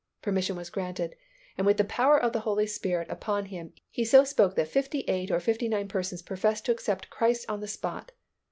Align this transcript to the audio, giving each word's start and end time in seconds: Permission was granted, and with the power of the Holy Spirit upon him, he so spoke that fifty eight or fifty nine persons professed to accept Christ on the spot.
Permission 0.23 0.55
was 0.55 0.71
granted, 0.71 1.15
and 1.59 1.67
with 1.67 1.77
the 1.77 1.83
power 1.83 2.19
of 2.19 2.33
the 2.33 2.39
Holy 2.39 2.65
Spirit 2.65 3.07
upon 3.11 3.45
him, 3.45 3.71
he 3.91 4.03
so 4.03 4.23
spoke 4.23 4.55
that 4.55 4.67
fifty 4.67 5.01
eight 5.01 5.29
or 5.29 5.39
fifty 5.39 5.67
nine 5.67 5.87
persons 5.87 6.23
professed 6.23 6.65
to 6.65 6.71
accept 6.71 7.11
Christ 7.11 7.45
on 7.47 7.59
the 7.59 7.67
spot. 7.67 8.11